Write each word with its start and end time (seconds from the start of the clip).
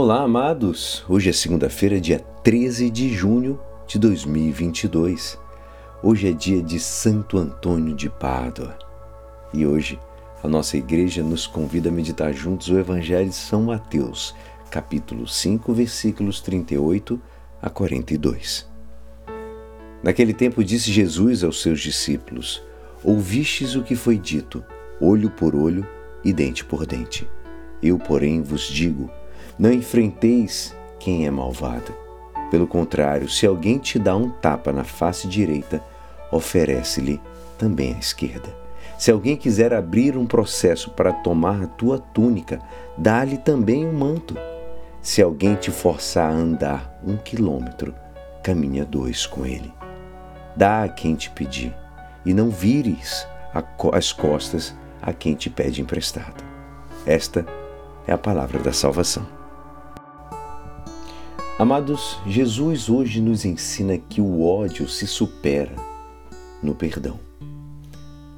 Olá, 0.00 0.22
amados! 0.22 1.04
Hoje 1.08 1.28
é 1.28 1.32
segunda-feira, 1.32 2.00
dia 2.00 2.20
13 2.44 2.88
de 2.88 3.12
junho 3.12 3.58
de 3.84 3.98
2022. 3.98 5.36
Hoje 6.00 6.28
é 6.28 6.32
dia 6.32 6.62
de 6.62 6.78
Santo 6.78 7.36
Antônio 7.36 7.96
de 7.96 8.08
Pádua. 8.08 8.78
E 9.52 9.66
hoje 9.66 9.98
a 10.40 10.46
nossa 10.46 10.76
igreja 10.76 11.20
nos 11.20 11.48
convida 11.48 11.88
a 11.88 11.92
meditar 11.92 12.32
juntos 12.32 12.68
o 12.68 12.78
Evangelho 12.78 13.28
de 13.28 13.34
São 13.34 13.64
Mateus, 13.64 14.36
capítulo 14.70 15.26
5, 15.26 15.74
versículos 15.74 16.40
38 16.42 17.20
a 17.60 17.68
42. 17.68 18.70
Naquele 20.00 20.32
tempo 20.32 20.62
disse 20.62 20.92
Jesus 20.92 21.42
aos 21.42 21.60
seus 21.60 21.80
discípulos: 21.80 22.62
Ouvistes 23.02 23.74
o 23.74 23.82
que 23.82 23.96
foi 23.96 24.16
dito, 24.16 24.64
olho 25.00 25.28
por 25.28 25.56
olho 25.56 25.84
e 26.22 26.32
dente 26.32 26.64
por 26.64 26.86
dente. 26.86 27.28
Eu, 27.82 27.98
porém, 27.98 28.42
vos 28.42 28.62
digo: 28.62 29.10
não 29.58 29.72
enfrenteis 29.72 30.74
quem 30.98 31.26
é 31.26 31.30
malvado. 31.30 31.92
Pelo 32.50 32.66
contrário, 32.66 33.28
se 33.28 33.46
alguém 33.46 33.78
te 33.78 33.98
dá 33.98 34.16
um 34.16 34.30
tapa 34.30 34.72
na 34.72 34.84
face 34.84 35.26
direita, 35.26 35.82
oferece-lhe 36.30 37.20
também 37.58 37.94
a 37.94 37.98
esquerda. 37.98 38.56
Se 38.98 39.10
alguém 39.10 39.36
quiser 39.36 39.72
abrir 39.72 40.16
um 40.16 40.26
processo 40.26 40.90
para 40.90 41.12
tomar 41.12 41.62
a 41.62 41.66
tua 41.66 41.98
túnica, 41.98 42.60
dá-lhe 42.96 43.38
também 43.38 43.86
um 43.86 43.92
manto. 43.92 44.36
Se 45.02 45.22
alguém 45.22 45.54
te 45.54 45.70
forçar 45.70 46.30
a 46.30 46.34
andar 46.34 47.00
um 47.04 47.16
quilômetro, 47.16 47.94
caminha 48.42 48.84
dois 48.84 49.26
com 49.26 49.46
ele. 49.46 49.72
Dá 50.56 50.82
a 50.82 50.88
quem 50.88 51.14
te 51.14 51.30
pedir, 51.30 51.74
e 52.24 52.34
não 52.34 52.50
vires 52.50 53.26
as 53.92 54.12
costas 54.12 54.74
a 55.00 55.12
quem 55.12 55.34
te 55.34 55.48
pede 55.48 55.80
emprestado. 55.80 56.44
Esta 57.06 57.46
é 58.06 58.12
a 58.12 58.18
palavra 58.18 58.58
da 58.58 58.72
salvação. 58.72 59.37
Amados, 61.58 62.16
Jesus 62.24 62.88
hoje 62.88 63.20
nos 63.20 63.44
ensina 63.44 63.98
que 63.98 64.20
o 64.20 64.44
ódio 64.44 64.88
se 64.88 65.08
supera 65.08 65.74
no 66.62 66.72
perdão. 66.72 67.18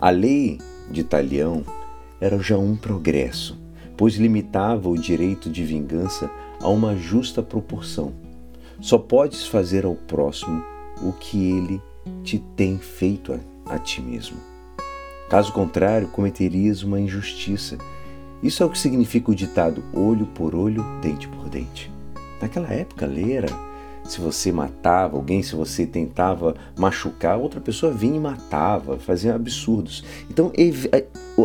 A 0.00 0.10
lei 0.10 0.58
de 0.90 1.04
Talião 1.04 1.62
era 2.20 2.40
já 2.40 2.58
um 2.58 2.74
progresso, 2.74 3.56
pois 3.96 4.16
limitava 4.16 4.88
o 4.88 4.98
direito 4.98 5.48
de 5.48 5.62
vingança 5.62 6.28
a 6.60 6.68
uma 6.68 6.96
justa 6.96 7.40
proporção. 7.40 8.12
Só 8.80 8.98
podes 8.98 9.46
fazer 9.46 9.84
ao 9.84 9.94
próximo 9.94 10.64
o 11.00 11.12
que 11.12 11.52
ele 11.52 11.80
te 12.24 12.40
tem 12.56 12.78
feito 12.78 13.32
a, 13.32 13.74
a 13.76 13.78
ti 13.78 14.02
mesmo. 14.02 14.38
Caso 15.30 15.52
contrário, 15.52 16.08
cometerias 16.08 16.82
uma 16.82 16.98
injustiça. 16.98 17.78
Isso 18.42 18.60
é 18.60 18.66
o 18.66 18.70
que 18.70 18.78
significa 18.78 19.30
o 19.30 19.36
ditado 19.36 19.84
olho 19.92 20.26
por 20.26 20.52
olho, 20.52 20.84
dente 21.00 21.28
por 21.28 21.48
dente. 21.48 21.93
Naquela 22.40 22.72
época, 22.72 23.06
a 23.06 23.08
lei 23.08 23.36
era 23.36 23.48
se 24.04 24.20
você 24.20 24.52
matava 24.52 25.16
alguém, 25.16 25.42
se 25.42 25.56
você 25.56 25.86
tentava 25.86 26.54
machucar, 26.76 27.38
outra 27.38 27.58
pessoa 27.60 27.90
vinha 27.90 28.16
e 28.16 28.20
matava, 28.20 28.98
fazia 28.98 29.34
absurdos. 29.34 30.04
Então, 30.28 30.52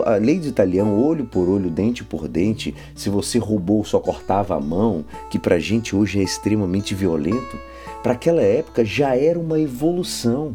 a 0.06 0.16
lei 0.16 0.40
de 0.40 0.50
italiano, 0.50 1.02
olho 1.02 1.26
por 1.26 1.48
olho, 1.48 1.70
dente 1.70 2.04
por 2.04 2.28
dente, 2.28 2.76
se 2.94 3.10
você 3.10 3.40
roubou, 3.40 3.86
só 3.86 4.00
cortava 4.00 4.58
a 4.58 4.60
mão, 4.60 5.06
que 5.32 5.40
pra 5.40 5.58
gente 5.58 5.96
hoje 5.96 6.20
é 6.20 6.24
extremamente 6.24 6.94
violento, 6.94 7.58
para 8.04 8.12
aquela 8.12 8.42
época 8.42 8.84
já 8.84 9.16
era 9.16 9.40
uma 9.40 9.60
evolução. 9.60 10.54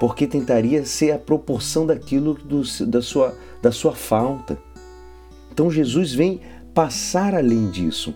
Porque 0.00 0.26
tentaria 0.26 0.84
ser 0.84 1.12
a 1.12 1.18
proporção 1.18 1.86
daquilo 1.86 2.34
do, 2.34 2.62
da, 2.86 3.00
sua, 3.00 3.32
da 3.62 3.70
sua 3.70 3.92
falta. 3.92 4.58
Então 5.52 5.70
Jesus 5.70 6.12
vem 6.12 6.40
passar 6.74 7.32
além 7.32 7.70
disso 7.70 8.12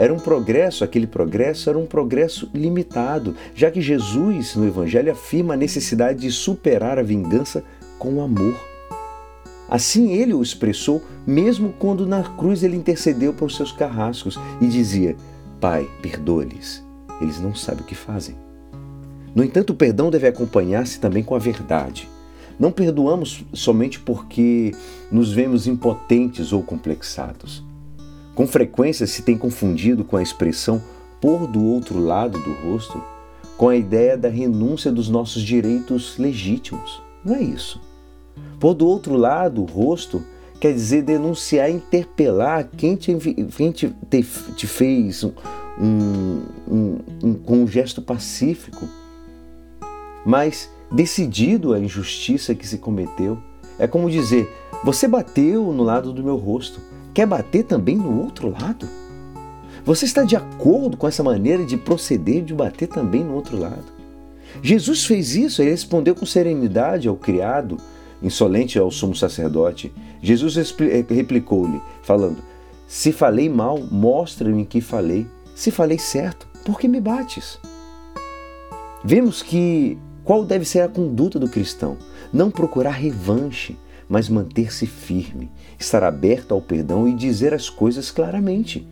era 0.00 0.14
um 0.14 0.18
progresso, 0.18 0.82
aquele 0.82 1.06
progresso 1.06 1.68
era 1.68 1.78
um 1.78 1.84
progresso 1.84 2.48
limitado, 2.54 3.36
já 3.54 3.70
que 3.70 3.82
Jesus 3.82 4.56
no 4.56 4.66
Evangelho 4.66 5.12
afirma 5.12 5.52
a 5.52 5.58
necessidade 5.58 6.20
de 6.20 6.30
superar 6.30 6.98
a 6.98 7.02
vingança 7.02 7.62
com 7.98 8.14
o 8.14 8.22
amor. 8.22 8.58
Assim 9.68 10.12
ele 10.12 10.32
o 10.32 10.40
expressou, 10.40 11.02
mesmo 11.26 11.74
quando 11.78 12.06
na 12.06 12.22
cruz 12.22 12.62
ele 12.62 12.78
intercedeu 12.78 13.34
para 13.34 13.44
os 13.44 13.54
seus 13.54 13.72
carrascos 13.72 14.40
e 14.58 14.66
dizia: 14.68 15.18
Pai, 15.60 15.86
perdoa-lhes, 16.00 16.82
eles 17.20 17.38
não 17.38 17.54
sabem 17.54 17.82
o 17.82 17.86
que 17.86 17.94
fazem. 17.94 18.34
No 19.34 19.44
entanto, 19.44 19.74
o 19.74 19.76
perdão 19.76 20.10
deve 20.10 20.26
acompanhar-se 20.26 20.98
também 20.98 21.22
com 21.22 21.34
a 21.34 21.38
verdade. 21.38 22.08
Não 22.58 22.72
perdoamos 22.72 23.44
somente 23.52 24.00
porque 24.00 24.74
nos 25.12 25.30
vemos 25.30 25.66
impotentes 25.66 26.54
ou 26.54 26.62
complexados. 26.62 27.68
Com 28.40 28.46
frequência 28.46 29.06
se 29.06 29.20
tem 29.20 29.36
confundido 29.36 30.02
com 30.02 30.16
a 30.16 30.22
expressão 30.22 30.82
pôr 31.20 31.46
do 31.46 31.62
outro 31.62 31.98
lado 31.98 32.38
do 32.38 32.54
rosto 32.66 32.98
com 33.54 33.68
a 33.68 33.76
ideia 33.76 34.16
da 34.16 34.30
renúncia 34.30 34.90
dos 34.90 35.10
nossos 35.10 35.42
direitos 35.42 36.16
legítimos. 36.16 37.02
Não 37.22 37.34
é 37.34 37.42
isso. 37.42 37.78
Pôr 38.58 38.72
do 38.72 38.86
outro 38.86 39.14
lado 39.14 39.60
o 39.60 39.66
rosto 39.66 40.24
quer 40.58 40.72
dizer 40.72 41.02
denunciar, 41.02 41.70
interpelar 41.70 42.66
quem 42.78 42.96
te, 42.96 43.14
quem 43.54 43.72
te, 43.72 43.94
te, 44.08 44.26
te 44.56 44.66
fez 44.66 45.22
um, 45.22 45.32
um, 45.78 46.96
um, 47.22 47.34
com 47.34 47.64
um 47.64 47.68
gesto 47.68 48.00
pacífico, 48.00 48.88
mas 50.24 50.70
decidido 50.90 51.74
a 51.74 51.78
injustiça 51.78 52.54
que 52.54 52.66
se 52.66 52.78
cometeu. 52.78 53.36
É 53.78 53.86
como 53.86 54.10
dizer: 54.10 54.50
você 54.82 55.06
bateu 55.06 55.74
no 55.74 55.82
lado 55.82 56.10
do 56.10 56.24
meu 56.24 56.36
rosto, 56.36 56.80
quer 57.20 57.26
bater 57.26 57.64
também 57.64 57.96
no 57.96 58.18
outro 58.18 58.48
lado? 58.48 58.88
Você 59.84 60.06
está 60.06 60.22
de 60.22 60.36
acordo 60.36 60.96
com 60.96 61.06
essa 61.06 61.22
maneira 61.22 61.66
de 61.66 61.76
proceder, 61.76 62.42
de 62.42 62.54
bater 62.54 62.88
também 62.88 63.22
no 63.22 63.34
outro 63.34 63.58
lado? 63.58 63.84
Jesus 64.62 65.04
fez 65.04 65.36
isso, 65.36 65.60
ele 65.60 65.70
respondeu 65.70 66.14
com 66.14 66.24
serenidade 66.24 67.08
ao 67.08 67.16
criado, 67.16 67.76
insolente 68.22 68.78
ao 68.78 68.90
sumo 68.90 69.14
sacerdote. 69.14 69.92
Jesus 70.22 70.56
eh, 70.56 71.04
replicou-lhe, 71.10 71.78
falando: 72.02 72.38
Se 72.88 73.12
falei 73.12 73.50
mal, 73.50 73.78
mostra-me 73.90 74.64
que 74.64 74.80
falei. 74.80 75.26
Se 75.54 75.70
falei 75.70 75.98
certo, 75.98 76.48
por 76.64 76.80
que 76.80 76.88
me 76.88 77.02
bates? 77.02 77.58
Vemos 79.04 79.42
que 79.42 79.98
qual 80.24 80.42
deve 80.42 80.64
ser 80.64 80.80
a 80.80 80.88
conduta 80.88 81.38
do 81.38 81.50
cristão? 81.50 81.98
Não 82.32 82.50
procurar 82.50 82.92
revanche, 82.92 83.76
mas 84.10 84.28
manter-se 84.28 84.86
firme, 84.86 85.48
estar 85.78 86.02
aberto 86.02 86.52
ao 86.52 86.60
perdão 86.60 87.06
e 87.06 87.14
dizer 87.14 87.54
as 87.54 87.70
coisas 87.70 88.10
claramente. 88.10 88.84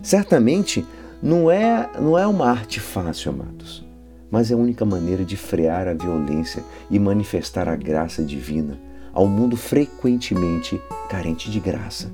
Certamente 0.00 0.86
não 1.20 1.50
é, 1.50 1.90
não 2.00 2.16
é 2.16 2.24
uma 2.24 2.48
arte 2.48 2.78
fácil, 2.78 3.32
amados, 3.32 3.84
mas 4.30 4.52
é 4.52 4.54
a 4.54 4.56
única 4.56 4.84
maneira 4.84 5.24
de 5.24 5.36
frear 5.36 5.88
a 5.88 5.94
violência 5.94 6.62
e 6.88 6.96
manifestar 6.96 7.68
a 7.68 7.74
graça 7.74 8.22
divina 8.22 8.78
ao 9.12 9.26
mundo 9.26 9.56
frequentemente 9.56 10.80
carente 11.08 11.50
de 11.50 11.58
graça. 11.58 12.12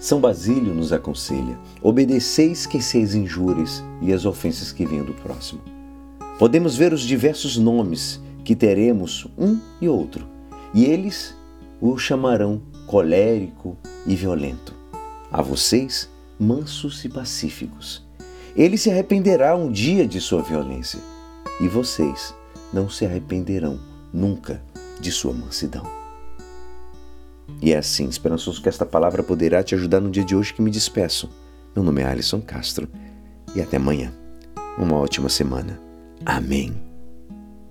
São 0.00 0.20
Basílio 0.20 0.72
nos 0.72 0.92
aconselha: 0.92 1.58
obedeceis 1.82 2.66
que 2.66 2.80
seis 2.80 3.16
injúrias 3.16 3.82
e 4.00 4.12
as 4.12 4.24
ofensas 4.24 4.70
que 4.70 4.86
vêm 4.86 5.02
do 5.02 5.14
próximo. 5.14 5.60
Podemos 6.38 6.76
ver 6.76 6.92
os 6.92 7.00
diversos 7.00 7.56
nomes 7.56 8.20
que 8.44 8.54
teremos 8.54 9.26
um 9.36 9.58
e 9.80 9.88
outro, 9.88 10.24
e 10.72 10.84
eles 10.84 11.36
o 11.80 11.96
chamarão 11.96 12.60
colérico 12.86 13.76
e 14.06 14.14
violento. 14.16 14.74
A 15.30 15.42
vocês, 15.42 16.08
mansos 16.38 17.04
e 17.04 17.08
pacíficos. 17.08 18.06
Ele 18.56 18.76
se 18.78 18.90
arrependerá 18.90 19.54
um 19.54 19.70
dia 19.70 20.06
de 20.06 20.20
sua 20.20 20.42
violência, 20.42 20.98
e 21.60 21.68
vocês 21.68 22.34
não 22.72 22.88
se 22.88 23.04
arrependerão 23.04 23.78
nunca 24.12 24.62
de 25.00 25.12
sua 25.12 25.32
mansidão. 25.32 25.84
E 27.60 27.72
é 27.72 27.78
assim, 27.78 28.08
esperançoso 28.08 28.62
que 28.62 28.68
esta 28.68 28.86
palavra 28.86 29.22
poderá 29.22 29.62
te 29.62 29.74
ajudar 29.74 30.00
no 30.00 30.10
dia 30.10 30.24
de 30.24 30.34
hoje 30.36 30.54
que 30.54 30.62
me 30.62 30.70
despeço. 30.70 31.30
Meu 31.74 31.84
nome 31.84 32.02
é 32.02 32.06
Alisson 32.06 32.40
Castro 32.40 32.88
e 33.54 33.60
até 33.60 33.76
amanhã. 33.76 34.12
Uma 34.78 34.96
ótima 34.96 35.28
semana. 35.28 35.80
Amém. 36.24 36.87